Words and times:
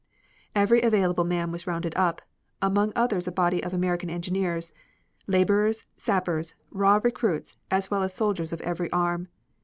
Every 0.55 0.81
available 0.81 1.23
man 1.25 1.51
was 1.51 1.67
rounded 1.67 1.93
up, 1.95 2.23
among 2.59 2.91
others 2.95 3.27
a 3.27 3.31
body 3.31 3.63
of 3.63 3.71
American 3.71 4.09
engineers. 4.09 4.73
Laborers, 5.27 5.85
sappers, 5.95 6.55
raw 6.71 6.99
recruits 7.03 7.55
as 7.69 7.91
well 7.91 8.01
as 8.01 8.11
soldiers 8.11 8.51
of 8.51 8.61
every 8.61 8.91
arm. 8.91 9.27